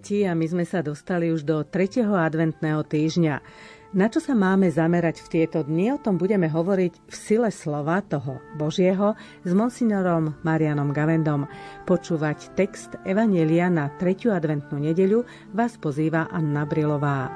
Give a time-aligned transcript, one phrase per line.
[0.00, 2.08] Letí a my sme sa dostali už do 3.
[2.08, 3.44] adventného týždňa.
[3.92, 5.92] Na čo sa máme zamerať v tieto dni?
[5.92, 9.12] O tom budeme hovoriť v sile slova toho Božieho
[9.44, 11.44] s monsignorom Marianom Gavendom.
[11.84, 14.32] Počúvať text Evanielia na 3.
[14.32, 17.28] adventnú nedeľu vás pozýva Anna Brilová.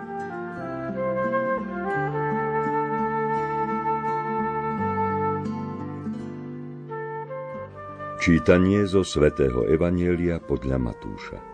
[8.25, 11.54] Čítanie zo svätého Evanielia podľa Matúša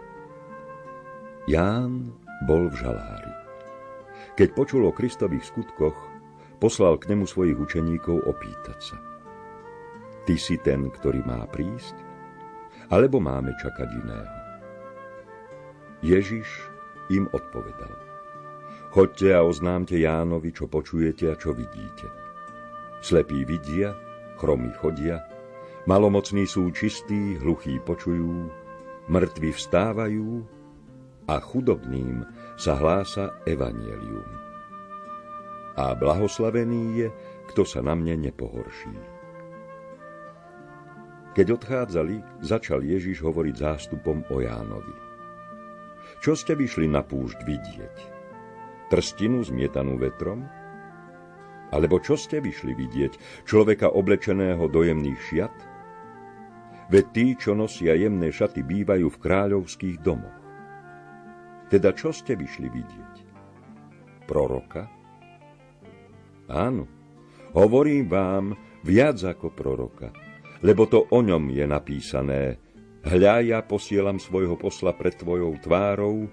[1.50, 2.14] Ján
[2.46, 3.34] bol v žalári.
[4.38, 5.98] Keď počul o Kristových skutkoch,
[6.62, 8.98] poslal k nemu svojich učeníkov opýtať sa.
[10.30, 11.98] Ty si ten, ktorý má prísť?
[12.94, 14.36] Alebo máme čakať iného?
[16.06, 16.46] Ježiš
[17.10, 17.98] im odpovedal.
[18.94, 22.06] Choďte a oznámte Jánovi, čo počujete a čo vidíte.
[23.02, 23.98] Slepí vidia,
[24.38, 25.26] chromy chodia,
[25.90, 28.46] malomocní sú čistí, hluchí počujú,
[29.10, 30.59] mŕtvi vstávajú
[31.30, 32.26] a chudobným
[32.58, 34.26] sa hlása evanielium.
[35.78, 37.08] A blahoslavený je,
[37.54, 38.98] kto sa na mne nepohorší.
[41.30, 44.96] Keď odchádzali, začal Ježiš hovoriť zástupom o Jánovi.
[46.18, 47.96] Čo ste vyšli na púšť vidieť?
[48.90, 50.42] Trstinu zmietanú vetrom?
[51.70, 53.46] Alebo čo ste vyšli vidieť?
[53.46, 55.56] Človeka oblečeného do jemných šiat?
[56.90, 60.39] Veď tí, čo nosia jemné šaty, bývajú v kráľovských domoch.
[61.70, 63.14] Teda čo ste vyšli vidieť?
[64.26, 64.90] Proroka?
[66.50, 66.90] Áno,
[67.54, 70.10] hovorím vám viac ako proroka,
[70.66, 72.42] lebo to o ňom je napísané.
[73.06, 76.26] Hľa ja posielam svojho posla pred tvojou tvárou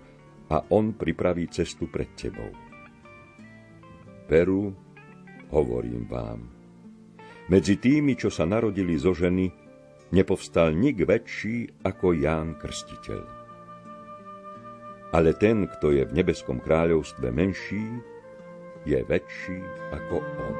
[0.50, 2.50] a on pripraví cestu pred tebou.
[4.26, 4.74] Peru,
[5.54, 6.50] hovorím vám,
[7.48, 9.48] medzi tými, čo sa narodili zo ženy,
[10.12, 13.37] nepovstal nik väčší ako Ján Krstiteľ
[15.12, 17.84] ale ten, kto je v nebeskom kráľovstve menší,
[18.88, 19.60] je väčší
[19.92, 20.56] ako on.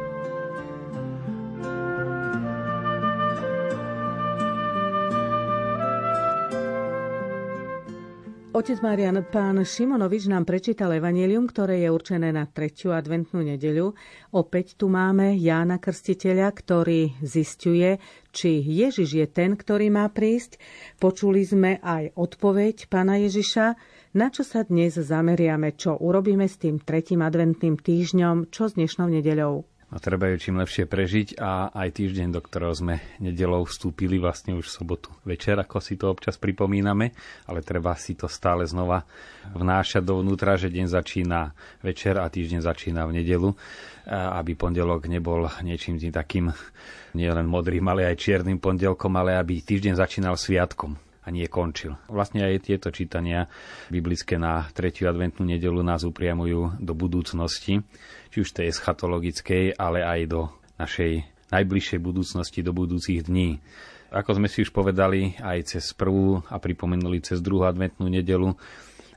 [8.58, 13.94] Otec Marian, pán Šimonovič nám prečítal evanelium, ktoré je určené na tretiu adventnú nedeľu.
[14.34, 18.02] Opäť tu máme Jána Krstiteľa, ktorý zistuje,
[18.34, 20.58] či Ježiš je ten, ktorý má prísť.
[20.98, 23.78] Počuli sme aj odpoveď pána Ježiša,
[24.18, 29.14] na čo sa dnes zameriame, čo urobíme s tým tretím adventným týždňom, čo s dnešnou
[29.14, 29.62] nedeľou?
[29.88, 34.52] No, treba ju čím lepšie prežiť a aj týždeň, do ktorého sme nedelou vstúpili, vlastne
[34.58, 37.16] už v sobotu večer, ako si to občas pripomíname,
[37.48, 39.08] ale treba si to stále znova
[39.56, 43.56] vnášať dovnútra, že deň začína večer a týždeň začína v nedelu,
[44.12, 46.52] aby pondelok nebol niečím takým
[47.16, 52.00] nielen modrým, ale aj čiernym pondelkom, ale aby týždeň začínal sviatkom a nie končil.
[52.08, 53.52] Vlastne aj tieto čítania
[53.92, 57.84] biblické na tretiu adventnú nedelu nás upriamujú do budúcnosti,
[58.32, 60.48] či už tej eschatologickej, ale aj do
[60.80, 63.60] našej najbližšej budúcnosti, do budúcich dní.
[64.08, 68.56] Ako sme si už povedali aj cez prvú a pripomenuli cez druhú adventnú nedelu,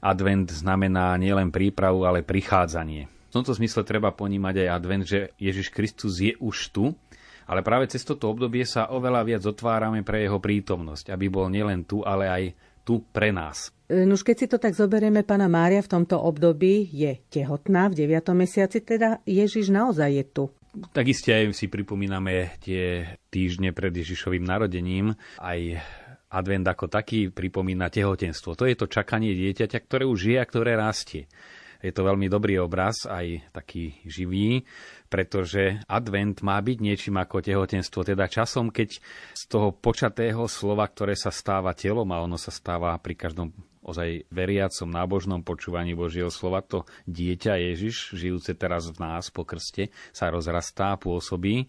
[0.03, 3.07] advent znamená nielen prípravu, ale prichádzanie.
[3.31, 6.99] V tomto zmysle treba ponímať aj advent, že Ježiš Kristus je už tu
[7.51, 11.83] ale práve cez toto obdobie sa oveľa viac otvárame pre jeho prítomnosť, aby bol nielen
[11.83, 12.43] tu, ale aj
[12.87, 13.75] tu pre nás.
[13.91, 18.07] E, Nuž keď si to tak zoberieme, pána Mária v tomto období je tehotná v
[18.07, 18.39] 9.
[18.39, 20.45] mesiaci, teda Ježiš naozaj je tu.
[20.95, 25.19] Takisto aj si pripomíname tie týždne pred Ježišovým narodením.
[25.43, 25.59] Aj
[26.31, 28.55] advent ako taký pripomína tehotenstvo.
[28.55, 31.27] To je to čakanie dieťaťa, ktoré už je a ktoré rastie.
[31.81, 34.63] Je to veľmi dobrý obraz, aj taký živý,
[35.11, 39.03] pretože advent má byť niečím ako tehotenstvo, teda časom, keď
[39.35, 44.29] z toho počatého slova, ktoré sa stáva telom a ono sa stáva pri každom ozaj
[44.29, 50.29] veriacom, nábožnom počúvaní Božieho slova, to dieťa Ježiš, žijúce teraz v nás po krste, sa
[50.29, 51.65] rozrastá, pôsobí.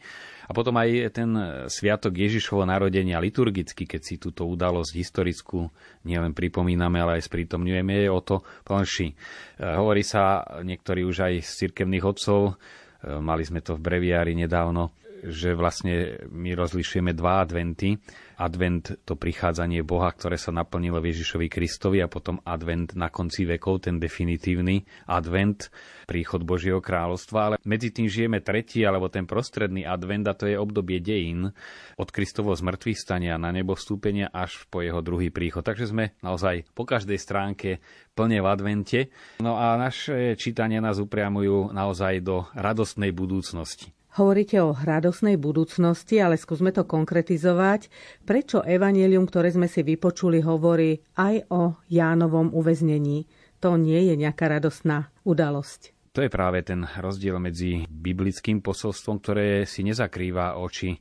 [0.45, 1.31] A potom aj ten
[1.71, 5.71] sviatok Ježišovo narodenia liturgicky, keď si túto udalosť historickú
[6.03, 9.07] nielen pripomíname, ale aj sprítomňujeme, je o to plnší.
[9.07, 9.15] E,
[9.63, 12.59] hovorí sa niektorí už aj z cirkevných odcov,
[13.07, 17.93] mali sme to v breviári nedávno, že vlastne my rozlišujeme dva adventy.
[18.41, 23.45] Advent to prichádzanie Boha, ktoré sa naplnilo v Ježišovi Kristovi a potom advent na konci
[23.45, 25.69] vekov, ten definitívny advent,
[26.09, 27.37] príchod Božieho kráľovstva.
[27.37, 31.53] Ale medzi tým žijeme tretí alebo ten prostredný advent a to je obdobie dejín
[32.01, 35.61] od Kristovo zmrtvých stania na nebo vstúpenia až po jeho druhý príchod.
[35.61, 37.77] Takže sme naozaj po každej stránke
[38.17, 38.99] plne v advente.
[39.37, 46.35] No a naše čítania nás upriamujú naozaj do radostnej budúcnosti Hovoríte o radosnej budúcnosti, ale
[46.35, 47.87] skúsme to konkretizovať.
[48.27, 53.23] Prečo evanelium, ktoré sme si vypočuli, hovorí aj o Jánovom uväznení?
[53.63, 55.95] To nie je nejaká radostná udalosť.
[56.11, 60.99] To je práve ten rozdiel medzi biblickým posolstvom, ktoré si nezakrýva oči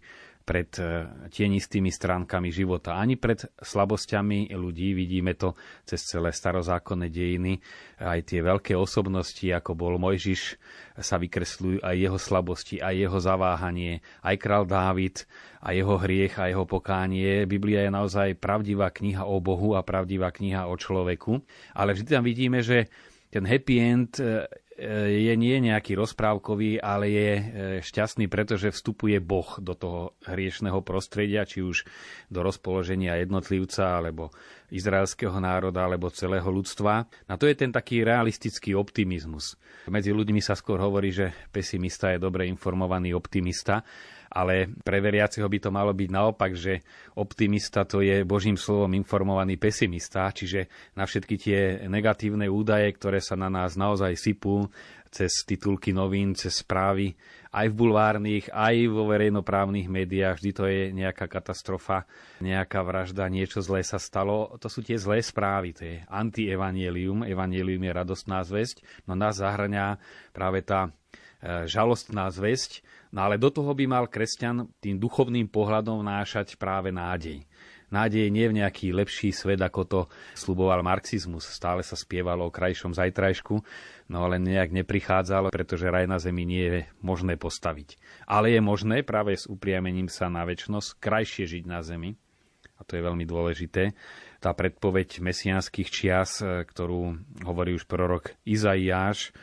[0.51, 4.99] pred e, tienistými stránkami života, ani pred slabosťami ľudí.
[4.99, 5.55] Vidíme to
[5.87, 7.63] cez celé starozákonné dejiny.
[8.03, 10.59] Aj tie veľké osobnosti, ako bol Mojžiš,
[10.99, 15.23] sa vykresľujú aj jeho slabosti, aj jeho zaváhanie, aj král Dávid,
[15.61, 17.45] a jeho hriech a jeho pokánie.
[17.45, 21.45] Biblia je naozaj pravdivá kniha o Bohu a pravdivá kniha o človeku.
[21.77, 22.89] Ale vždy tam vidíme, že
[23.31, 24.49] ten happy end e,
[25.13, 27.43] je nie nejaký rozprávkový, ale je e,
[27.85, 31.85] šťastný, pretože vstupuje Boh do toho hriešného prostredia, či už
[32.33, 34.33] do rozpoloženia jednotlivca, alebo
[34.73, 37.05] izraelského národa, alebo celého ľudstva.
[37.29, 39.61] A to je ten taký realistický optimizmus.
[39.91, 43.85] Medzi ľuďmi sa skôr hovorí, že pesimista je dobre informovaný optimista,
[44.31, 46.87] ale pre veriaceho by to malo byť naopak, že
[47.19, 51.61] optimista to je Božím slovom informovaný pesimista, čiže na všetky tie
[51.91, 54.71] negatívne údaje, ktoré sa na nás naozaj sypú
[55.11, 57.19] cez titulky novín, cez správy,
[57.51, 62.07] aj v bulvárnych, aj vo verejnoprávnych médiách, vždy to je nejaká katastrofa,
[62.39, 64.55] nejaká vražda, niečo zlé sa stalo.
[64.63, 69.99] To sú tie zlé správy, to je anti-evangelium, evangelium je radostná zväzť, no nás zahrania
[70.31, 70.95] práve tá
[71.43, 77.43] žalostná zväzť, No ale do toho by mal kresťan tým duchovným pohľadom nášať práve nádej.
[77.91, 80.01] Nádej nie v nejaký lepší svet, ako to
[80.39, 81.43] sluboval marxizmus.
[81.43, 83.59] Stále sa spievalo o krajšom zajtrajšku,
[84.15, 87.99] no ale nejak neprichádzalo, pretože raj na zemi nie je možné postaviť.
[88.31, 92.15] Ale je možné práve s upriamením sa na väčšnosť krajšie žiť na zemi.
[92.79, 93.91] A to je veľmi dôležité.
[94.39, 97.13] Tá predpoveď mesiánskych čias, e, ktorú
[97.45, 99.35] hovorí už prorok Izaiáš,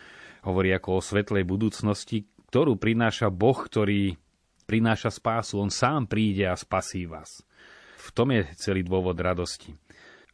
[0.47, 4.15] hovorí ako o svetlej budúcnosti, ktorú prináša Boh, ktorý
[4.63, 5.59] prináša spásu.
[5.59, 7.43] On sám príde a spasí vás.
[7.99, 9.75] V tom je celý dôvod radosti.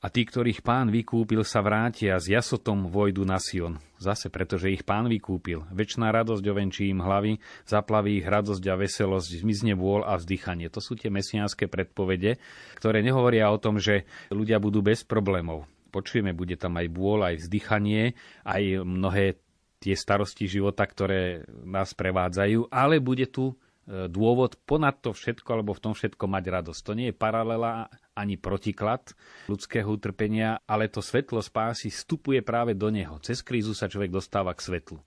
[0.04, 3.80] A tí, ktorých pán vykúpil, sa vrátia s jasotom vojdu na Sion.
[3.96, 5.64] Zase, pretože ich pán vykúpil.
[5.72, 10.68] Večná radosť ovenčí im hlavy, zaplaví ich radosť a veselosť, zmizne vôľ a vzdychanie.
[10.76, 12.36] To sú tie mesiánske predpovede,
[12.76, 15.72] ktoré nehovoria o tom, že ľudia budú bez problémov.
[15.96, 19.40] Počujeme, bude tam aj bôľ, aj vzdychanie, aj mnohé
[19.84, 25.76] tie starosti života, ktoré nás prevádzajú, ale bude tu e, dôvod ponad to všetko, alebo
[25.76, 26.82] v tom všetko mať radosť.
[26.88, 29.12] To nie je paralela ani protiklad
[29.52, 33.20] ľudského utrpenia, ale to svetlo spásy vstupuje práve do neho.
[33.20, 35.04] Cez krízu sa človek dostáva k svetlu.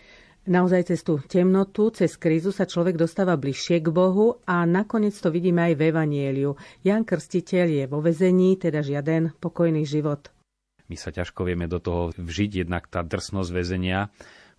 [0.47, 5.35] Naozaj cez tú temnotu, cez krízu sa človek dostáva bližšie k Bohu a nakoniec to
[5.35, 6.55] vidíme aj v Evanieliu.
[6.87, 10.31] Jan Krstiteľ je vo vezení, teda žiaden pokojný život.
[10.87, 14.07] My sa ťažko vieme do toho vžiť, jednak tá drsnosť väzenia,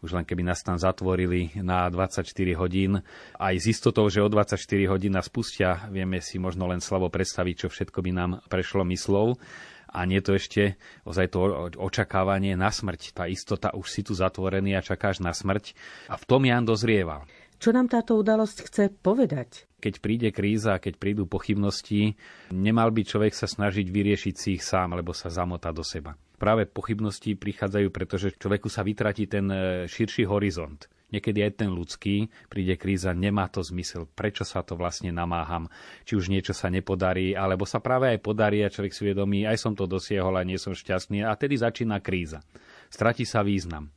[0.06, 3.02] už len keby nás tam zatvorili na 24 hodín.
[3.34, 4.62] Aj s istotou, že o 24
[4.94, 9.42] hodín nás pustia, vieme si možno len slabo predstaviť, čo všetko by nám prešlo myslou.
[9.88, 10.76] A nie to ešte
[11.08, 13.16] ozaj to očakávanie na smrť.
[13.16, 15.74] Tá istota, už si tu zatvorený a čakáš na smrť.
[16.12, 17.26] A v tom Jan dozrieval.
[17.58, 19.66] Čo nám táto udalosť chce povedať?
[19.82, 22.14] Keď príde kríza, keď prídu pochybnosti,
[22.54, 26.70] nemal by človek sa snažiť vyriešiť si ich sám, lebo sa zamotá do seba práve
[26.70, 29.58] pochybnosti prichádzajú, pretože človeku sa vytratí ten e,
[29.90, 30.86] širší horizont.
[31.08, 35.72] Niekedy aj ten ľudský, príde kríza, nemá to zmysel, prečo sa to vlastne namáham,
[36.04, 39.56] či už niečo sa nepodarí, alebo sa práve aj podarí a človek si uvedomí, aj
[39.56, 42.44] som to dosiahol a nie som šťastný a tedy začína kríza.
[42.92, 43.88] Stratí sa význam.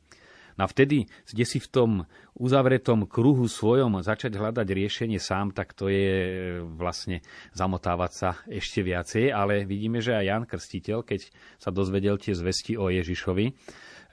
[0.59, 1.91] No a vtedy, kde si v tom
[2.35, 6.31] uzavretom kruhu svojom začať hľadať riešenie sám, tak to je e,
[6.63, 7.23] vlastne
[7.55, 9.31] zamotávať sa ešte viacej.
[9.31, 13.45] Ale vidíme, že aj Jan Krstiteľ, keď sa dozvedel tie zvesti o Ježišovi,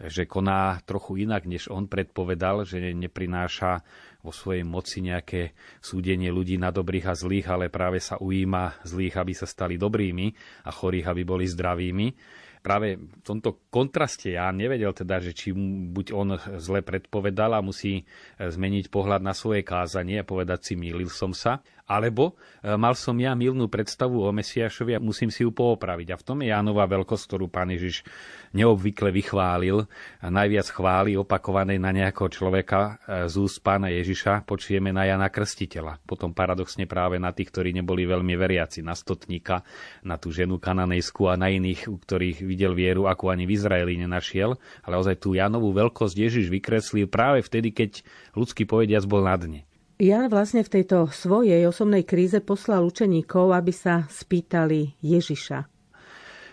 [0.07, 3.83] že koná trochu inak, než on predpovedal, že neprináša
[4.23, 9.14] vo svojej moci nejaké súdenie ľudí na dobrých a zlých, ale práve sa ujíma zlých,
[9.18, 10.30] aby sa stali dobrými
[10.66, 12.07] a chorých, aby boli zdravými
[12.60, 15.54] práve v tomto kontraste ja nevedel teda, že či
[15.90, 18.04] buď on zle predpovedal a musí e,
[18.36, 23.16] zmeniť pohľad na svoje kázanie a povedať si, mýlil som sa, alebo e, mal som
[23.16, 26.09] ja milnú predstavu o Mesiašovi a musím si ju poopraviť.
[26.12, 28.04] A v tom je Jánova veľkosť, ktorú pán Ježiš
[28.52, 29.88] neobvykle vychválil.
[30.21, 35.33] A najviac chváli opakovanej na nejakého človeka e, z úst pána Ježiša počujeme na Jana
[35.33, 36.04] Krstiteľa.
[36.04, 39.64] Potom paradoxne práve na tých, ktorí neboli veľmi veriaci, na stotníka,
[40.04, 43.97] na tú ženu kananejskú a na iných, u ktorých videl vieru, ako ani v Izraeli
[43.97, 44.61] nenašiel.
[44.85, 48.04] Ale ozaj tú Janovú veľkosť Ježiš vykreslil práve vtedy, keď
[48.37, 49.61] ľudský povediac bol na dne.
[49.98, 55.58] Jan vlastne v tejto svojej osobnej kríze poslal učeníkov, aby sa spýtali Ježiša.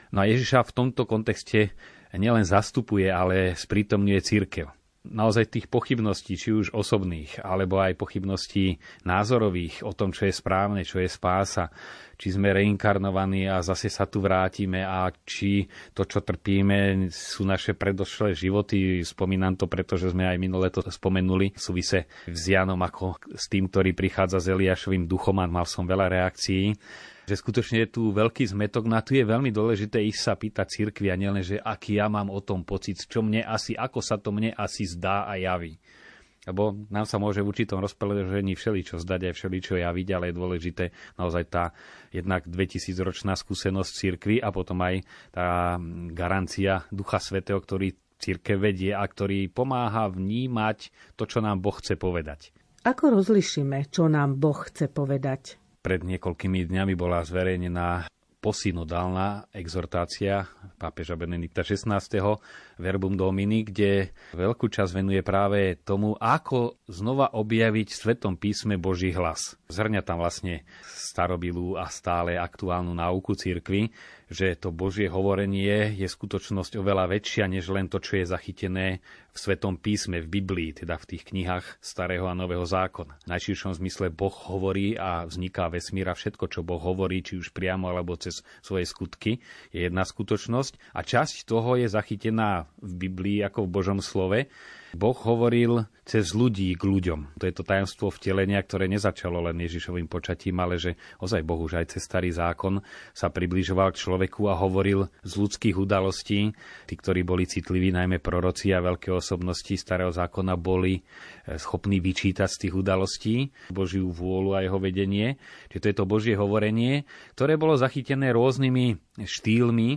[0.10, 1.70] No a Ježiša v tomto kontexte
[2.10, 4.66] nielen zastupuje, ale sprítomňuje církev.
[5.12, 10.82] Naozaj tých pochybností, či už osobných, alebo aj pochybností názorových o tom, čo je správne,
[10.82, 11.70] čo je spása,
[12.16, 17.76] či sme reinkarnovaní a zase sa tu vrátime a či to, čo trpíme, sú naše
[17.76, 19.04] predošlé životy.
[19.04, 23.68] Spomínam to, pretože sme aj minulé to spomenuli v súvise s Janom ako s tým,
[23.68, 26.72] ktorý prichádza s Eliášovým duchom a mal som veľa reakcií
[27.26, 28.86] že skutočne je tu veľký zmetok.
[28.86, 32.30] Na tu je veľmi dôležité ísť sa pýtať cirkvi a nielen, že aký ja mám
[32.30, 35.82] o tom pocit, čo mne asi, ako sa to mne asi zdá a javí.
[36.46, 40.86] Lebo nám sa môže v určitom rozpoložení všeličo zdať aj všeličo javiť, ale je dôležité
[41.18, 41.74] naozaj tá
[42.14, 45.02] jednak 2000-ročná skúsenosť cirkvi a potom aj
[45.34, 45.82] tá
[46.14, 51.98] garancia Ducha Svetého, ktorý církev vedie a ktorý pomáha vnímať to, čo nám Boh chce
[51.98, 52.54] povedať.
[52.86, 55.58] Ako rozlišíme, čo nám Boh chce povedať?
[55.86, 58.10] Pred niekoľkými dňami bola zverejnená
[58.42, 60.50] posynodálna exhortácia
[60.82, 62.02] pápeža Benedikta XVI.
[62.76, 69.16] Verbum Domini, kde veľkú časť venuje práve tomu, ako znova objaviť v Svetom písme Boží
[69.16, 69.56] hlas.
[69.72, 73.90] Zhrňa tam vlastne starobilú a stále aktuálnu náuku cirkvy,
[74.26, 79.00] že to Božie hovorenie je skutočnosť oveľa väčšia, než len to, čo je zachytené
[79.32, 83.22] v Svetom písme, v Biblii, teda v tých knihách Starého a Nového zákona.
[83.22, 87.54] V najširšom zmysle Boh hovorí a vzniká vesmír a všetko, čo Boh hovorí, či už
[87.54, 93.42] priamo alebo cez svoje skutky, je jedna skutočnosť a časť toho je zachytená v Biblii
[93.46, 94.46] ako v Božom slove
[94.96, 97.36] Boh hovoril cez ľudí k ľuďom.
[97.36, 101.84] To je to tajomstvo vtelenia, ktoré nezačalo len Ježišovým počatím, ale že ozaj Boh už
[101.84, 102.80] aj cez starý zákon
[103.12, 106.56] sa približoval k človeku a hovoril z ľudských udalostí.
[106.88, 112.48] Tí, ktorí boli citliví, najmä proroci a veľké osobnosti starého zákona, boli eh, schopní vyčítať
[112.48, 113.36] z tých udalostí
[113.68, 115.36] Božiu vôľu a jeho vedenie.
[115.74, 117.04] Čiže to je to Božie hovorenie,
[117.36, 119.90] ktoré bolo zachytené rôznymi štýlmi,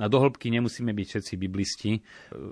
[0.00, 1.92] na dohlbky nemusíme byť všetci biblisti.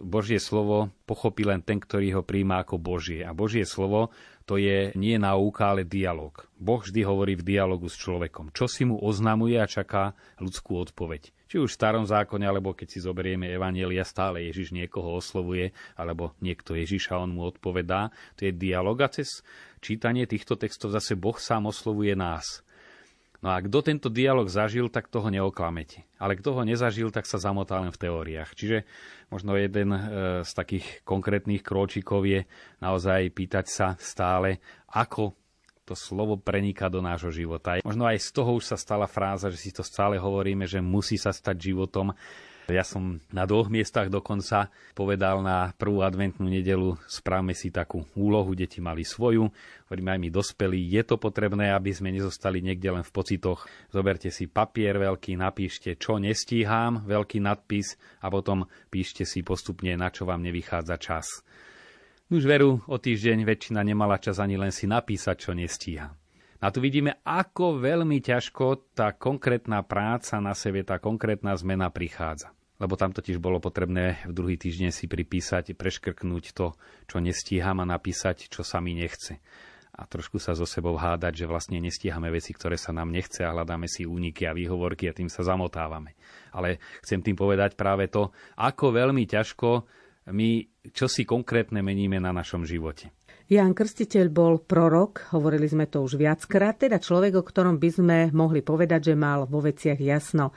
[0.04, 3.24] Božie slovo pochopí len ten, ktorý ho príjma ako Božie.
[3.24, 4.12] A Božie slovo
[4.44, 6.44] to je nie náuka, ale dialog.
[6.56, 8.52] Boh vždy hovorí v dialogu s človekom.
[8.52, 11.32] Čo si mu oznamuje a čaká ľudskú odpoveď.
[11.48, 16.36] Či už v starom zákone, alebo keď si zoberieme Evanielia, stále Ježiš niekoho oslovuje, alebo
[16.44, 18.12] niekto Ježiša, on mu odpovedá.
[18.36, 19.40] To je dialog a cez
[19.80, 22.60] čítanie týchto textov zase Boh sám oslovuje nás.
[23.38, 26.02] No a kto tento dialog zažil, tak toho neoklamete.
[26.18, 28.50] Ale kto ho nezažil, tak sa zamotá len v teóriách.
[28.50, 28.82] Čiže
[29.30, 30.00] možno jeden e,
[30.42, 32.42] z takých konkrétnych krôčikov je
[32.82, 34.58] naozaj pýtať sa stále,
[34.90, 35.38] ako
[35.86, 37.80] to slovo preniká do nášho života.
[37.80, 41.16] Možno aj z toho už sa stala fráza, že si to stále hovoríme, že musí
[41.16, 42.12] sa stať životom
[42.68, 48.52] ja som na dvoch miestach dokonca povedal na prvú adventnú nedelu, správme si takú úlohu,
[48.52, 49.48] deti mali svoju,
[49.88, 53.64] hovorím aj my dospelí, je to potrebné, aby sme nezostali niekde len v pocitoch.
[53.88, 60.12] Zoberte si papier veľký, napíšte, čo nestíham, veľký nadpis a potom píšte si postupne, na
[60.12, 61.26] čo vám nevychádza čas.
[62.28, 66.12] Už veru, o týždeň väčšina nemala čas ani len si napísať, čo nestíha.
[66.58, 72.57] A tu vidíme, ako veľmi ťažko tá konkrétna práca na sebe, tá konkrétna zmena prichádza
[72.78, 76.74] lebo tam totiž bolo potrebné v druhý týždeň si pripísať, preškrknúť to,
[77.10, 79.42] čo nestíham a napísať, čo sa mi nechce.
[79.98, 83.50] A trošku sa so sebou hádať, že vlastne nestíhame veci, ktoré sa nám nechce a
[83.50, 86.14] hľadáme si úniky a výhovorky a tým sa zamotávame.
[86.54, 90.50] Ale chcem tým povedať práve to, ako veľmi ťažko my
[90.92, 93.12] čo si konkrétne meníme na našom živote.
[93.48, 98.18] Jan Krstiteľ bol prorok, hovorili sme to už viackrát, teda človek, o ktorom by sme
[98.36, 100.52] mohli povedať, že mal vo veciach jasno.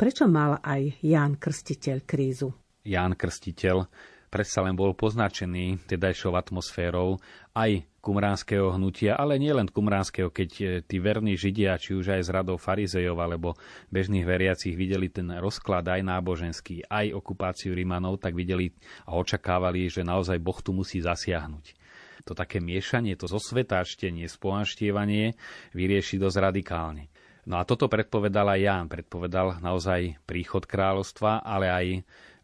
[0.00, 2.48] Prečo mal aj Ján Krstiteľ krízu?
[2.88, 3.84] Ján Krstiteľ
[4.32, 7.20] predsa len bol poznačený tedajšou atmosférou
[7.52, 12.32] aj kumránskeho hnutia, ale nielen kumránskeho, keď e, tí verní židia, či už aj z
[12.32, 13.60] radou farizejov alebo
[13.92, 18.72] bežných veriacich videli ten rozklad aj náboženský, aj okupáciu Rimanov, tak videli
[19.04, 21.76] a očakávali, že naozaj Boh tu musí zasiahnuť.
[22.24, 25.36] To také miešanie, to zosvetáštenie, spohanštievanie
[25.76, 27.12] vyrieši dosť radikálne.
[27.50, 28.86] No a toto predpovedal aj Ján.
[28.86, 31.86] Predpovedal naozaj príchod kráľovstva, ale aj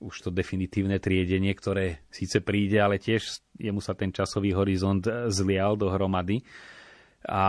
[0.02, 5.78] už to definitívne triedenie, ktoré síce príde, ale tiež jemu sa ten časový horizont zlial
[5.78, 6.42] dohromady.
[7.22, 7.42] A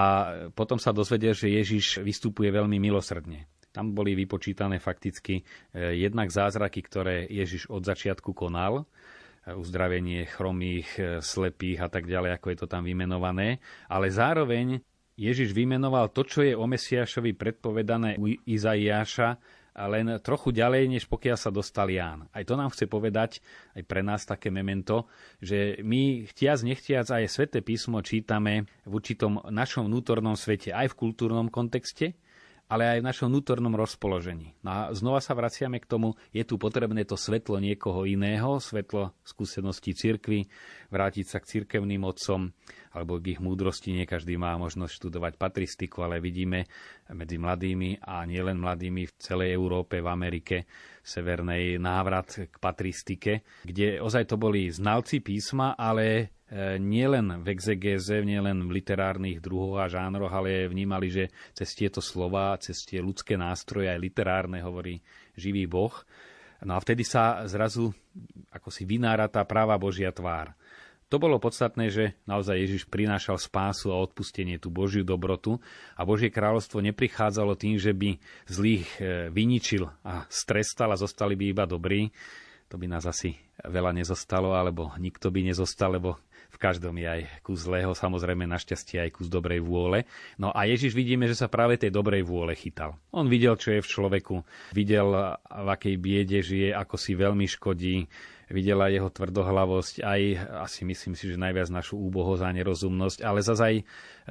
[0.53, 3.49] potom sa dozvedel, že Ježiš vystupuje veľmi milosrdne.
[3.73, 5.43] Tam boli vypočítané fakticky e,
[5.97, 12.41] jednak zázraky, ktoré Ježiš od začiatku konal, e, uzdravenie chromých, e, slepých a tak ďalej,
[12.41, 14.81] ako je to tam vymenované, ale zároveň
[15.17, 19.41] Ježiš vymenoval to, čo je o Mesiášovi predpovedané u Izaiáša,
[19.77, 22.25] len trochu ďalej, než pokiaľ sa dostal Ján.
[22.33, 23.45] Aj to nám chce povedať,
[23.77, 25.05] aj pre nás také memento,
[25.37, 30.97] že my chtiac, nechtiac aj Sveté písmo čítame v určitom našom vnútornom svete, aj v
[30.97, 32.17] kultúrnom kontexte,
[32.67, 34.51] ale aj v našom vnútornom rozpoložení.
[34.59, 39.15] No a znova sa vraciame k tomu, je tu potrebné to svetlo niekoho iného, svetlo
[39.23, 40.51] skúseností cirkvy,
[40.91, 42.51] vrátiť sa k cirkevným otcom,
[42.91, 43.95] alebo k ich múdrosti.
[43.95, 46.67] Nie každý má možnosť študovať patristiku, ale vidíme
[47.15, 50.57] medzi mladými a nielen mladými v celej Európe, v Amerike,
[51.07, 56.35] severnej návrat k patristike, kde ozaj to boli znalci písma, ale
[56.79, 62.55] nielen v exegéze, nielen v literárnych druhoch a žánroch, ale vnímali, že cez tieto slova,
[62.63, 65.03] cez tie ľudské nástroje, aj literárne, hovorí
[65.35, 65.91] živý Boh.
[66.63, 67.91] No a vtedy sa zrazu
[68.49, 70.55] ako si vynára tá práva Božia tvár.
[71.07, 75.55] To bolo podstatné, že naozaj Ježiš prinášal spásu a odpustenie, tú Božiu dobrotu
[75.95, 81.45] a Božie kráľovstvo neprichádzalo tým, že by zlých e, vyničil a strestal a zostali by
[81.55, 82.11] iba dobrí.
[82.67, 86.19] To by nás asi veľa nezostalo, alebo nikto by nezostal, lebo
[86.51, 90.07] v každom je aj kus zlého, samozrejme našťastie aj kus dobrej vôle.
[90.39, 92.95] No a Ježiš vidíme, že sa práve tej dobrej vôle chytal.
[93.11, 94.35] On videl, čo je v človeku,
[94.73, 98.07] videl, v akej biede žije, ako si veľmi škodí,
[98.47, 100.21] videla jeho tvrdohlavosť, aj
[100.63, 103.83] asi myslím si, že najviac našu úbohosť a nerozumnosť, ale zase aj e,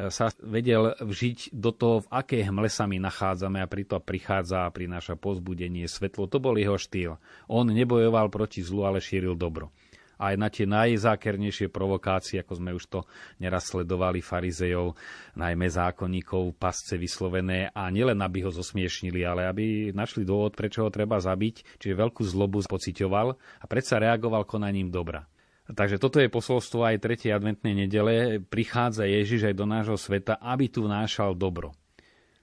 [0.09, 4.73] sa vedel vžiť do toho, v aké hmle sa my nachádzame a pritom prichádza a
[4.73, 6.33] prináša pozbudenie, svetlo.
[6.33, 7.21] To bol jeho štýl.
[7.53, 9.69] On nebojoval proti zlu, ale šíril dobro
[10.17, 13.01] aj na tie najzákernejšie provokácie, ako sme už to
[13.41, 14.97] neraz sledovali farizejov,
[15.37, 20.91] najmä zákonníkov, pasce vyslovené a nielen aby ho zosmiešnili, ale aby našli dôvod, prečo ho
[20.91, 25.29] treba zabiť, čiže veľkú zlobu pocitoval a predsa reagoval konaním dobra.
[25.67, 27.35] Takže toto je posolstvo aj 3.
[27.35, 28.39] adventnej nedele.
[28.39, 31.75] Prichádza Ježiš aj do nášho sveta, aby tu vnášal dobro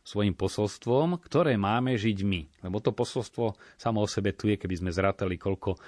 [0.03, 2.41] svojim posolstvom, ktoré máme žiť my.
[2.67, 5.79] Lebo to posolstvo samo o sebe tu je, keby sme zrátali, koľko e,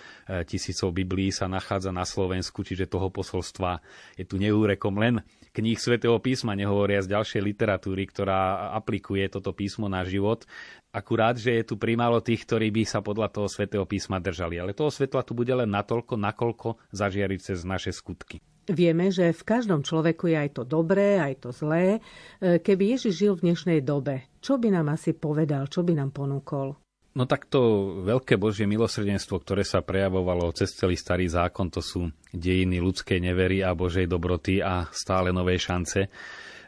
[0.48, 3.84] tisícov Biblií sa nachádza na Slovensku, čiže toho posolstva
[4.15, 5.19] je tu neúrekom len
[5.51, 10.48] kníh svätého písma, nehovoria z ďalšej literatúry, ktorá aplikuje toto písmo na život.
[10.96, 14.63] Akurát, že je tu primálo tých, ktorí by sa podľa toho svätého písma držali.
[14.63, 18.39] Ale toho svetla tu bude len natoľko, nakoľko zažiari cez naše skutky.
[18.65, 22.01] Vieme, že v každom človeku je aj to dobré, aj to zlé.
[22.41, 26.09] E, keby Ježiš žil v dnešnej dobe, čo by nám asi povedal, čo by nám
[26.09, 26.73] ponúkol?
[27.15, 32.09] No tak to veľké Božie milosrdenstvo, ktoré sa prejavovalo cez celý starý zákon, to sú
[32.33, 36.01] dejiny ľudskej nevery a Božej dobroty a stále nové šance.
[36.01, 36.09] E,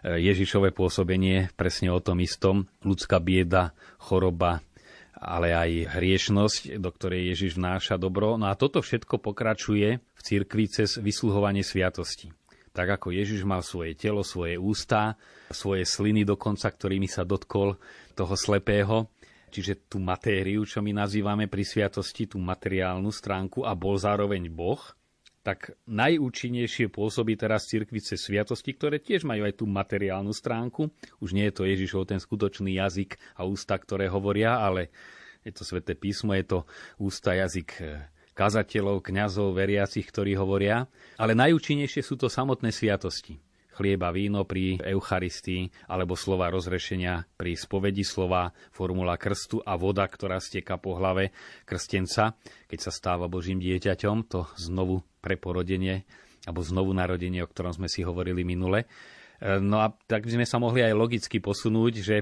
[0.05, 2.69] Ježišové pôsobenie presne o tom istom.
[2.85, 4.61] Ľudská bieda, choroba,
[5.17, 8.37] ale aj hriešnosť, do ktorej Ježiš vnáša dobro.
[8.37, 12.29] No a toto všetko pokračuje v cirkvi cez vysluhovanie sviatosti.
[12.71, 15.17] Tak ako Ježiš mal svoje telo, svoje ústa,
[15.49, 17.73] svoje sliny dokonca, ktorými sa dotkol
[18.13, 19.09] toho slepého,
[19.49, 24.81] čiže tú matériu, čo my nazývame pri sviatosti, tú materiálnu stránku a bol zároveň Boh,
[25.47, 30.91] tak najúčinnejšie pôsobí teraz cirkvi cez sviatosti, ktoré tiež majú aj tú materiálnu stránku.
[31.23, 34.91] Už nie je to Ježišov ten skutočný jazyk a ústa, ktoré hovoria, ale
[35.47, 36.59] je to sväté písmo, je to
[36.99, 40.83] ústa jazyk eh, kazateľov, kňazov, veriacich, ktorí hovoria.
[41.15, 43.39] Ale najúčinnejšie sú to samotné sviatosti
[43.77, 50.41] chlieba, víno pri Eucharistii alebo slova rozrešenia pri spovedi slova, formula krstu a voda, ktorá
[50.41, 51.29] steka po hlave
[51.69, 52.33] krstenca,
[52.65, 56.09] keď sa stáva Božím dieťaťom, to znovu preporodenie
[56.49, 58.89] alebo znovu narodenie, o ktorom sme si hovorili minule.
[59.37, 62.15] E, no a tak by sme sa mohli aj logicky posunúť, že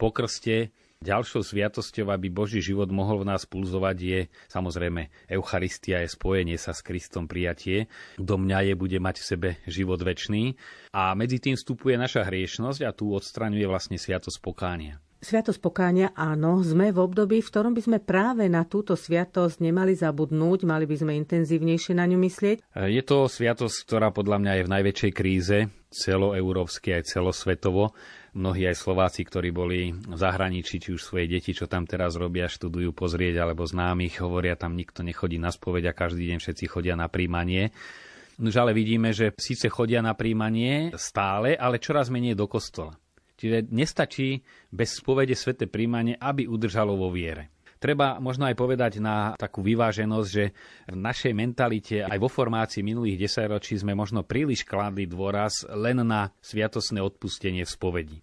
[0.00, 6.14] po krste Ďalšou sviatosťou, aby Boží život mohol v nás pulzovať, je samozrejme Eucharistia, je
[6.14, 7.90] spojenie sa s Kristom prijatie.
[8.22, 10.54] Do mňa je bude mať v sebe život väčší.
[10.94, 15.02] A medzi tým vstupuje naša hriešnosť a tu odstraňuje vlastne sviatosť pokánia.
[15.22, 19.94] Sviatosť pokánia, áno, sme v období, v ktorom by sme práve na túto sviatosť nemali
[19.94, 22.56] zabudnúť, mali by sme intenzívnejšie na ňu myslieť.
[22.90, 25.58] Je to sviatosť, ktorá podľa mňa je v najväčšej kríze,
[25.94, 27.94] celoeurópsky aj celosvetovo
[28.32, 32.48] mnohí aj Slováci, ktorí boli v zahraničí, či už svoje deti, čo tam teraz robia,
[32.48, 36.96] študujú, pozrieť, alebo známych, hovoria, tam nikto nechodí na spoveď a každý deň všetci chodia
[36.96, 37.70] na príjmanie.
[38.40, 42.96] Nož ale vidíme, že síce chodia na príjmanie stále, ale čoraz menej do kostola.
[43.36, 44.40] Čiže nestačí
[44.72, 47.51] bez spovede svete príjmanie, aby udržalo vo viere.
[47.82, 50.54] Treba možno aj povedať na takú vyváženosť, že
[50.86, 56.30] v našej mentalite aj vo formácii minulých desaťročí sme možno príliš kladli dôraz len na
[56.38, 58.18] sviatosné odpustenie v spovedi.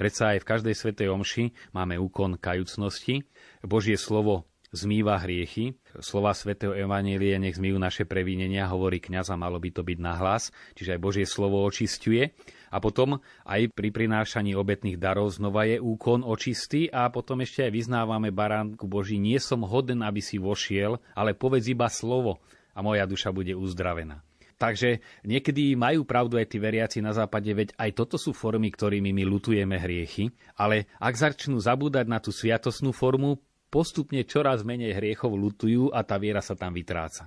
[0.00, 3.28] Predsa aj v každej svetej omši máme úkon kajúcnosti.
[3.60, 5.76] Božie slovo zmýva hriechy.
[6.00, 10.48] Slova svätého Evanielie nech zmývajú naše previnenia, hovorí kňaz a malo by to byť nahlas,
[10.72, 12.32] čiže aj Božie slovo očistuje.
[12.72, 17.72] A potom aj pri prinášaní obetných darov znova je úkon očistý a potom ešte aj
[17.76, 22.40] vyznávame baránku Boží, nie som hoden, aby si vošiel, ale povedz iba slovo
[22.72, 24.24] a moja duša bude uzdravená.
[24.56, 29.10] Takže niekedy majú pravdu aj tí veriaci na západe, veď aj toto sú formy, ktorými
[29.10, 35.34] my lutujeme hriechy, ale ak začnú zabúdať na tú sviatosnú formu, postupne čoraz menej hriechov
[35.34, 37.26] lutujú a tá viera sa tam vytráca.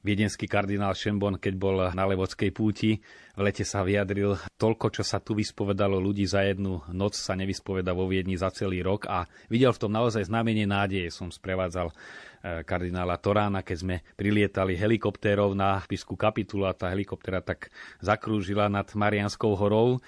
[0.00, 2.96] Viedenský kardinál Šembon, keď bol na Levodskej púti,
[3.36, 7.92] v lete sa vyjadril, toľko, čo sa tu vyspovedalo ľudí za jednu noc, sa nevyspoveda
[7.92, 11.12] vo Viedni za celý rok a videl v tom naozaj znamenie nádeje.
[11.12, 17.44] Som sprevádzal eh, kardinála Torána, keď sme prilietali helikoptérov na Pisku kapitulu a tá helikoptéra
[17.44, 17.68] tak
[18.00, 20.00] zakrúžila nad Marianskou horou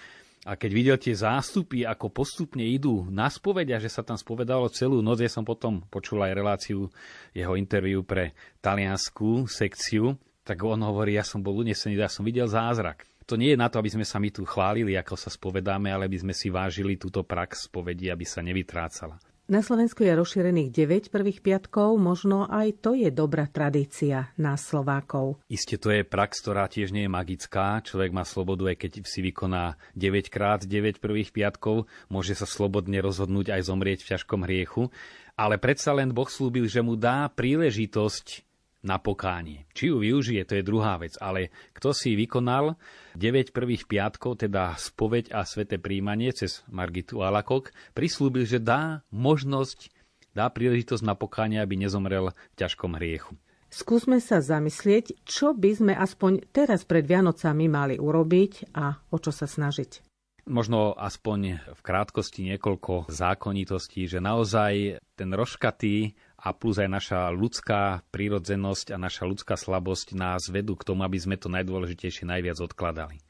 [0.42, 4.66] a keď videl tie zástupy, ako postupne idú na spoveď a že sa tam spovedalo
[4.74, 6.90] celú noc, ja som potom počul aj reláciu
[7.30, 12.50] jeho interviu pre talianskú sekciu, tak on hovorí, ja som bol unesený, ja som videl
[12.50, 13.06] zázrak.
[13.30, 16.10] To nie je na to, aby sme sa my tu chválili, ako sa spovedáme, ale
[16.10, 19.31] aby sme si vážili túto prax spovedi, aby sa nevytrácala.
[19.52, 25.44] Na Slovensku je rozšírených 9 prvých piatkov, možno aj to je dobrá tradícia na Slovákov.
[25.52, 27.84] Isté to je prax, ktorá tiež nie je magická.
[27.84, 33.04] Človek má slobodu, aj keď si vykoná 9 krát 9 prvých piatkov, môže sa slobodne
[33.04, 34.88] rozhodnúť aj zomrieť v ťažkom hriechu.
[35.36, 38.51] Ale predsa len Boh slúbil, že mu dá príležitosť
[38.82, 39.64] na pokánie.
[39.72, 42.74] Či ju využije, to je druhá vec, ale kto si vykonal
[43.14, 49.94] 9 prvých piatkov, teda spoveď a sveté príjmanie cez Margitu Alakok, prislúbil, že dá možnosť,
[50.34, 53.38] dá príležitosť na pokánie, aby nezomrel v ťažkom hriechu.
[53.72, 59.32] Skúsme sa zamyslieť, čo by sme aspoň teraz pred Vianocami mali urobiť a o čo
[59.32, 60.12] sa snažiť.
[60.42, 68.02] Možno aspoň v krátkosti niekoľko zákonitostí, že naozaj ten roškatý a plus aj naša ľudská
[68.10, 73.22] prírodzenosť a naša ľudská slabosť nás vedú k tomu, aby sme to najdôležitejšie najviac odkladali.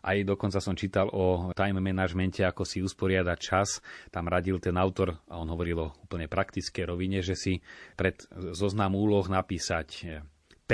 [0.00, 3.84] Aj dokonca som čítal o time managemente, ako si usporiadať čas.
[4.08, 7.60] Tam radil ten autor, a on hovoril o úplne praktické rovine, že si
[7.98, 8.16] pred
[8.56, 10.22] zoznam úloh napísať
[10.64, 10.72] P,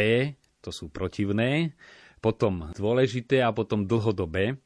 [0.63, 1.75] to sú protivné,
[2.23, 4.61] potom dôležité a potom dlhodobé.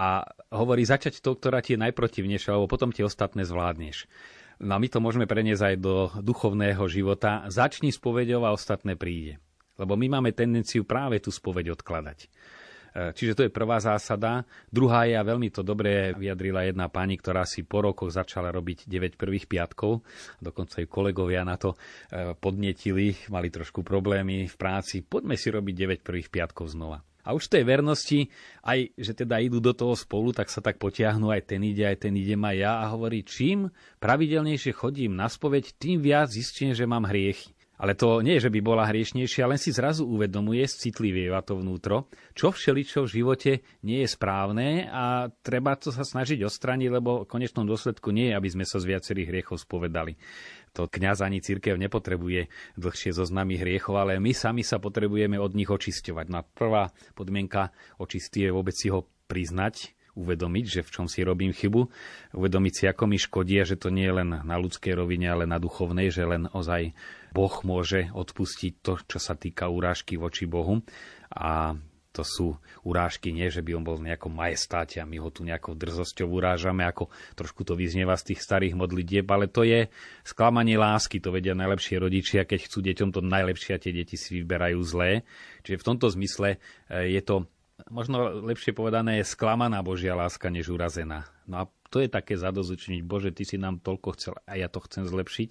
[0.00, 4.08] A hovorí začať to, ktorá ti je najprotivnejšia, alebo potom tie ostatné zvládneš.
[4.60, 7.48] No my to môžeme preniesť aj do duchovného života.
[7.48, 9.40] Začni spovedou a ostatné príde.
[9.80, 12.28] Lebo my máme tendenciu práve tú spoveď odkladať.
[12.92, 14.44] E, čiže to je prvá zásada.
[14.68, 18.84] Druhá je, a veľmi to dobre vyjadrila jedna pani, ktorá si po rokoch začala robiť
[18.84, 20.04] 9 prvých piatkov.
[20.44, 25.00] Dokonca aj kolegovia na to e, podnetili, mali trošku problémy v práci.
[25.00, 27.00] Poďme si robiť 9 prvých piatkov znova.
[27.30, 28.26] A už tej vernosti,
[28.66, 32.10] aj že teda idú do toho spolu, tak sa tak potiahnu, aj ten ide, aj
[32.10, 33.70] ten idem aj ja a hovorí, čím
[34.02, 37.54] pravidelnejšie chodím na spoveď, tým viac zistím, že mám hriechy.
[37.80, 42.52] Ale to nie, že by bola hriešnejšia, len si zrazu uvedomuje, citlivieva to vnútro, čo
[42.52, 43.52] všeličo v živote
[43.88, 48.36] nie je správne a treba to sa snažiť odstraniť, lebo v konečnom dôsledku nie je,
[48.36, 50.20] aby sme sa z viacerých hriechov spovedali.
[50.76, 55.72] To kňaz ani církev nepotrebuje dlhšie zoznamy hriechov, ale my sami sa potrebujeme od nich
[55.72, 56.26] očisťovať.
[56.28, 61.54] No prvá podmienka očistí je vôbec si ho priznať, uvedomiť, že v čom si robím
[61.54, 61.86] chybu,
[62.34, 65.56] uvedomiť si, ako mi škodí že to nie je len na ľudskej rovine, ale na
[65.62, 66.92] duchovnej, že len ozaj
[67.30, 70.82] Boh môže odpustiť to, čo sa týka urážky voči Bohu.
[71.30, 71.78] A
[72.10, 75.46] to sú urážky, nie, že by on bol v nejakom majestáte a my ho tu
[75.46, 77.06] nejakou drzosťou urážame, ako
[77.38, 79.86] trošku to vyznieva z tých starých modlitieb, ale to je
[80.26, 84.42] sklamanie lásky, to vedia najlepšie rodičia, keď chcú deťom to najlepšie a tie deti si
[84.42, 85.22] vyberajú zlé.
[85.62, 86.58] Čiže v tomto zmysle
[86.90, 87.46] e, je to
[87.94, 91.30] možno lepšie povedané, je sklamaná Božia láska, než urazená.
[91.46, 91.64] No a
[91.94, 95.50] to je také zadozučniť, Bože, Ty si nám toľko chcel a ja to chcem zlepšiť.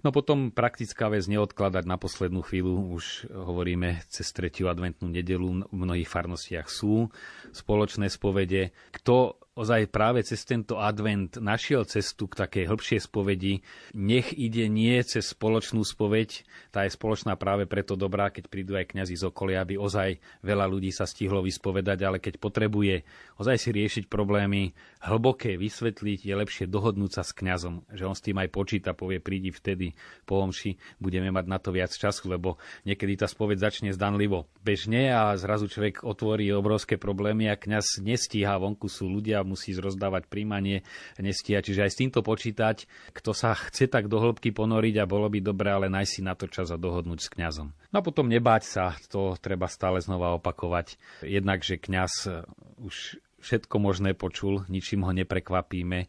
[0.00, 5.76] No potom praktická vec neodkladať na poslednú chvíľu, už hovoríme cez tretiu adventnú nedelu, v
[5.76, 7.12] mnohých farnostiach sú
[7.52, 8.72] spoločné spovede.
[8.96, 13.66] Kto ozaj práve cez tento advent našiel cestu k takej hĺbšej spovedi,
[13.98, 18.94] nech ide nie cez spoločnú spoveď, tá je spoločná práve preto dobrá, keď prídu aj
[18.94, 23.02] kňazi z okolia, aby ozaj veľa ľudí sa stihlo vyspovedať, ale keď potrebuje
[23.42, 24.70] ozaj si riešiť problémy,
[25.02, 29.18] hlboké vysvetliť, je lepšie dohodnúť sa s kňazom, že on s tým aj počíta, povie,
[29.18, 29.98] prídi vtedy
[30.30, 35.10] po omši, budeme mať na to viac času, lebo niekedy tá spoveď začne zdanlivo bežne
[35.10, 40.86] a zrazu človek otvorí obrovské problémy a kňaz nestíha, vonku sú ľudia, musí rozdávať príjmanie,
[41.20, 41.60] nestia.
[41.64, 45.38] Čiže aj s týmto počítať, kto sa chce tak do hĺbky ponoriť a bolo by
[45.42, 47.68] dobré, ale nájsť si na to čas a dohodnúť s kňazom.
[47.90, 51.00] No a potom nebáť sa, to treba stále znova opakovať.
[51.24, 52.30] Jednak, že kňaz
[52.80, 56.06] už všetko možné počul, ničím ho neprekvapíme.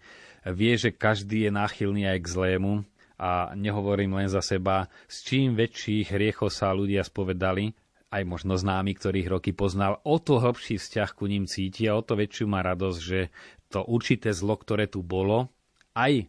[0.51, 2.73] Vie, že každý je náchylný aj k zlému
[3.21, 7.71] a nehovorím len za seba, s čím väčších hriechov sa ľudia spovedali,
[8.11, 12.03] aj možno známy, ktorých roky poznal, o to hlbší vzťah ku ním cíti a o
[12.03, 13.31] to väčšiu má radosť, že
[13.71, 15.47] to určité zlo, ktoré tu bolo,
[15.95, 16.27] aj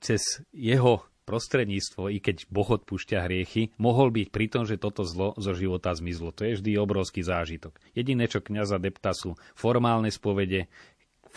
[0.00, 5.36] cez jeho prostredníctvo, i keď Boh odpúšťa hriechy, mohol byť pri tom, že toto zlo
[5.36, 6.32] zo života zmizlo.
[6.32, 7.76] To je vždy obrovský zážitok.
[7.92, 10.72] Jediné, čo kniaza depta sú formálne spovede,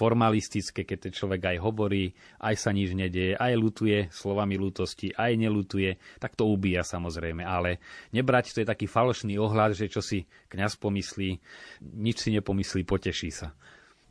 [0.02, 2.10] formalistické, keď ten človek aj hovorí,
[2.42, 7.46] aj sa nič nedieje, aj lutuje slovami lutosti, aj nelutuje, tak to ubíja samozrejme.
[7.46, 7.78] Ale
[8.10, 11.38] nebrať to je taký falošný ohľad, že čo si kňaz pomyslí,
[12.02, 13.54] nič si nepomyslí, poteší sa.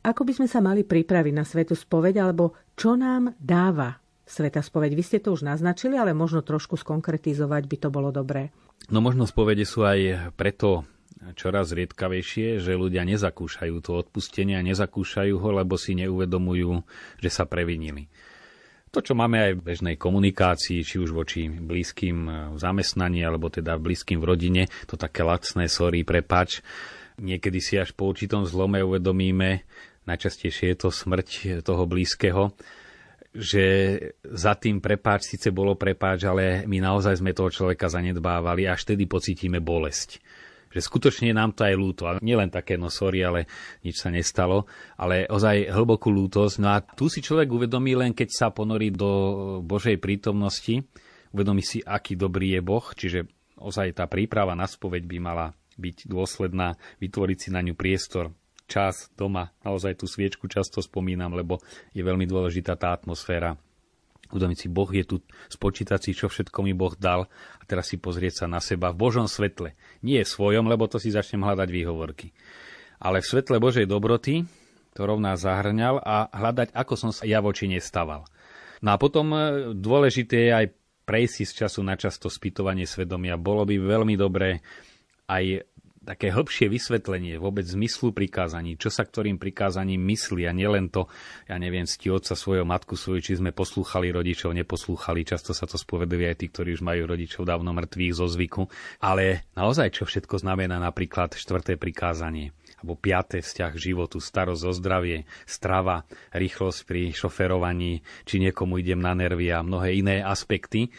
[0.01, 4.95] Ako by sme sa mali pripraviť na svetu spoveď, alebo čo nám dáva sveta spoveď?
[4.95, 8.49] Vy ste to už naznačili, ale možno trošku skonkretizovať by to bolo dobré.
[8.89, 10.89] No možno spovede sú aj preto
[11.37, 16.81] čoraz riedkavejšie, že ľudia nezakúšajú to odpustenie a nezakúšajú ho, lebo si neuvedomujú,
[17.21, 18.09] že sa previnili.
[18.91, 23.79] To, čo máme aj v bežnej komunikácii, či už voči blízkym v zamestnaní, alebo teda
[23.79, 26.59] blízkym v rodine, to také lacné sorry, prepač.
[27.15, 29.63] Niekedy si až po určitom zlome uvedomíme,
[30.03, 32.51] najčastejšie je to smrť toho blízkeho,
[33.31, 33.65] že
[34.27, 39.07] za tým prepáč síce bolo prepáč, ale my naozaj sme toho človeka zanedbávali, až vtedy
[39.07, 40.19] pocítime bolesť
[40.71, 42.07] že skutočne nám to aj ľúto.
[42.07, 43.51] A nielen také, no sorry, ale
[43.83, 46.55] nič sa nestalo, ale ozaj hlbokú lútosť.
[46.63, 49.11] No a tu si človek uvedomí len, keď sa ponorí do
[49.61, 50.81] Božej prítomnosti,
[51.35, 53.27] uvedomí si, aký dobrý je Boh, čiže
[53.59, 58.31] ozaj tá príprava na spoveď by mala byť dôsledná, vytvoriť si na ňu priestor,
[58.71, 59.51] čas doma.
[59.67, 61.59] Naozaj tú sviečku často spomínam, lebo
[61.91, 63.59] je veľmi dôležitá tá atmosféra
[64.31, 65.15] uvedomiť si, Boh je tu,
[65.51, 67.27] spočítať si, čo všetko mi Boh dal
[67.59, 69.75] a teraz si pozrieť sa na seba v Božom svetle.
[70.01, 72.33] Nie svojom, lebo to si začnem hľadať výhovorky.
[73.01, 74.47] Ale v svetle Božej dobroty
[74.91, 78.27] to rovná zahrňal a hľadať, ako som sa ja voči nestaval.
[78.83, 79.39] No a potom e,
[79.77, 80.65] dôležité je aj
[81.07, 83.39] prejsť z času na čas to spýtovanie svedomia.
[83.39, 84.59] Bolo by veľmi dobré
[85.31, 85.63] aj
[86.01, 91.05] také hĺbšie vysvetlenie vôbec zmyslu prikázaní, čo sa ktorým prikázaním myslí a nielen to,
[91.45, 95.77] ja neviem, sti otca svojho, matku svoju, či sme poslúchali rodičov, neposlúchali, často sa to
[95.77, 98.65] spovedujú aj tí, ktorí už majú rodičov dávno mŕtvych zo zvyku,
[99.05, 102.49] ale naozaj čo všetko znamená napríklad štvrté prikázanie
[102.81, 106.01] alebo piaté vzťah životu, starosť o zdravie, strava,
[106.33, 110.89] rýchlosť pri šoferovaní, či niekomu idem na nervy a mnohé iné aspekty,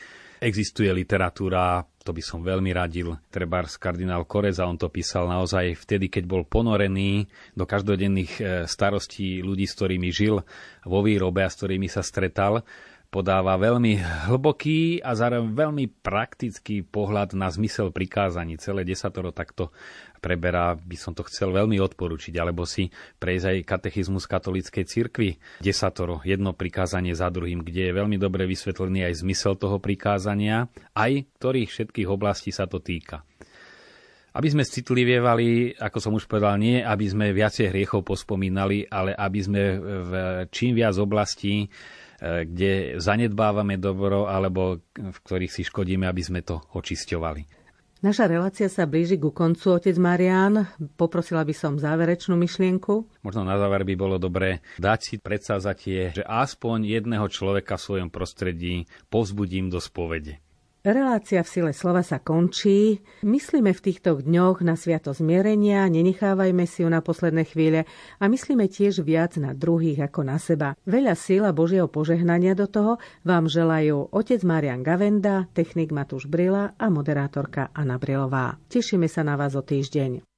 [0.42, 6.10] Existuje literatúra, to by som veľmi radil, trebárs kardinál Koreza, on to písal naozaj vtedy,
[6.10, 10.42] keď bol ponorený do každodenných e, starostí ľudí, s ktorými žil
[10.82, 12.66] vo výrobe a s ktorými sa stretal
[13.12, 14.00] podáva veľmi
[14.32, 18.56] hlboký a zároveň veľmi praktický pohľad na zmysel prikázaní.
[18.56, 19.68] Celé desatoro takto
[20.24, 22.88] preberá, by som to chcel veľmi odporučiť, alebo si
[23.20, 25.36] prejsť aj katechizmus katolíckej cirkvi.
[25.60, 31.28] Desatoro, jedno prikázanie za druhým, kde je veľmi dobre vysvetlený aj zmysel toho prikázania, aj
[31.36, 33.28] ktorých všetkých oblastí sa to týka.
[34.32, 39.40] Aby sme citlivievali, ako som už povedal, nie aby sme viacej hriechov pospomínali, ale aby
[39.44, 40.12] sme v
[40.48, 41.68] čím viac oblastí
[42.22, 47.62] kde zanedbávame dobro alebo v ktorých si škodíme, aby sme to očisťovali.
[48.02, 50.66] Naša relácia sa blíži ku koncu, otec Marian.
[50.98, 53.22] Poprosila by som záverečnú myšlienku.
[53.22, 58.10] Možno na záver by bolo dobré dať si predsazatie, že aspoň jedného človeka v svojom
[58.10, 60.42] prostredí povzbudím do spovede.
[60.82, 62.98] Relácia v sile slova sa končí.
[63.22, 67.86] Myslíme v týchto dňoch na sviato zmierenia, nenechávajme si ju na posledné chvíle
[68.18, 70.74] a myslíme tiež viac na druhých ako na seba.
[70.82, 76.90] Veľa síla Božieho požehnania do toho vám želajú otec Marian Gavenda, technik Matúš Brila a
[76.90, 78.58] moderátorka Anna Brilová.
[78.66, 80.31] Tešíme sa na vás o týždeň.